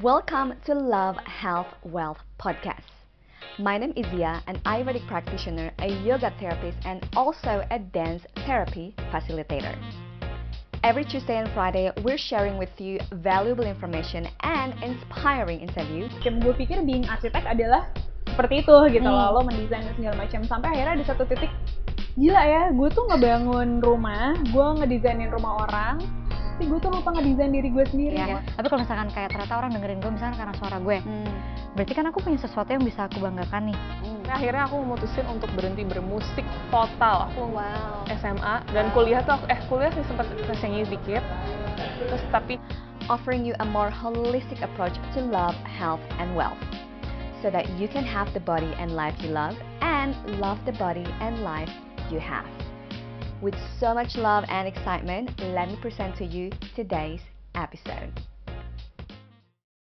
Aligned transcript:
Welcome 0.00 0.54
to 0.64 0.72
Love, 0.72 1.16
Health, 1.28 1.66
Wealth 1.84 2.16
podcast. 2.40 2.88
My 3.58 3.76
name 3.76 3.92
is 3.94 4.08
Zia, 4.08 4.40
an 4.46 4.56
Ayurvedic 4.64 5.06
practitioner, 5.06 5.70
a 5.84 5.92
yoga 6.00 6.32
therapist, 6.40 6.78
and 6.86 7.04
also 7.14 7.60
a 7.70 7.78
dance 7.78 8.24
therapy 8.48 8.94
facilitator. 9.12 9.76
Every 10.82 11.04
Tuesday 11.04 11.36
and 11.36 11.52
Friday, 11.52 11.92
we're 12.00 12.16
sharing 12.16 12.56
with 12.56 12.72
you 12.80 13.00
valuable 13.20 13.68
information 13.68 14.26
and 14.40 14.72
inspiring 14.80 15.60
interviews. 15.60 16.08
Kayak 16.24 16.40
gue 16.40 16.54
pikir 16.56 16.80
being 16.88 17.04
arsitek 17.04 17.44
adalah 17.44 17.92
seperti 18.32 18.64
itu 18.64 18.76
gitu 18.96 19.04
Hmm. 19.04 19.12
loh, 19.12 19.28
lo 19.36 19.40
mendesain 19.44 19.84
segala 19.92 20.16
macam 20.16 20.40
sampai 20.48 20.72
akhirnya 20.72 20.96
di 20.96 21.04
satu 21.04 21.28
titik 21.28 21.52
gila 22.16 22.40
ya, 22.48 22.62
gue 22.72 22.88
tuh 22.96 23.04
ngebangun 23.12 23.84
rumah, 23.84 24.32
gue 24.40 24.66
ngedesainin 24.80 25.28
rumah 25.28 25.68
orang, 25.68 26.00
tapi 26.62 26.70
gue 26.70 26.78
tuh 26.78 26.94
lupa 26.94 27.10
ngedesain 27.18 27.50
diri 27.50 27.68
gue 27.74 27.84
sendiri. 27.90 28.14
ya. 28.14 28.38
Tapi 28.54 28.66
kalau 28.70 28.86
misalkan 28.86 29.10
kayak 29.10 29.34
ternyata 29.34 29.54
orang 29.58 29.70
dengerin 29.74 29.98
gue 29.98 30.12
misalkan 30.14 30.36
karena 30.38 30.54
suara 30.54 30.78
gue, 30.78 30.96
Hmm. 31.02 31.30
berarti 31.74 31.92
kan 31.98 32.04
aku 32.06 32.18
punya 32.22 32.38
sesuatu 32.38 32.70
yang 32.70 32.86
bisa 32.86 33.10
aku 33.10 33.18
banggakan 33.18 33.74
nih. 33.74 33.78
Nah, 34.30 34.38
akhirnya 34.38 34.62
aku 34.70 34.78
memutusin 34.78 35.26
untuk 35.26 35.50
berhenti 35.58 35.82
bermusik 35.82 36.46
total. 36.70 37.26
Aku 37.34 37.50
Wow. 37.50 38.06
SMA 38.14 38.62
dan 38.70 38.94
kuliah 38.94 39.26
tuh 39.26 39.42
aku, 39.42 39.44
eh 39.50 39.58
kuliah 39.66 39.90
sih 39.90 40.06
sempat 40.06 40.30
nyanyi 40.62 40.86
dikit. 40.86 41.24
Terus 42.06 42.22
tapi 42.30 42.62
Offering 43.10 43.42
you 43.42 43.50
a 43.58 43.66
more 43.66 43.90
holistic 43.90 44.62
approach 44.62 44.94
to 45.18 45.20
love, 45.26 45.58
health, 45.66 45.98
and 46.22 46.38
wealth. 46.38 46.54
So 47.42 47.50
that 47.50 47.66
you 47.74 47.90
can 47.90 48.06
have 48.06 48.30
the 48.30 48.38
body 48.38 48.70
and 48.78 48.94
life 48.94 49.18
you 49.18 49.34
love 49.34 49.58
and 49.82 50.14
love 50.38 50.62
the 50.62 50.72
body 50.78 51.02
and 51.18 51.42
life 51.42 51.66
you 52.14 52.22
have. 52.22 52.46
With 53.42 53.56
so 53.80 53.92
much 53.92 54.14
love 54.16 54.44
and 54.46 54.68
excitement, 54.68 55.28
let 55.40 55.68
me 55.68 55.74
present 55.74 56.14
to 56.18 56.24
you 56.24 56.50
today's 56.76 57.20
episode. 57.56 58.12